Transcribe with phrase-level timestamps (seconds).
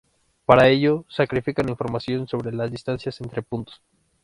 [0.45, 3.83] Para ello, sacrifican información sobre las distancias entre puntos.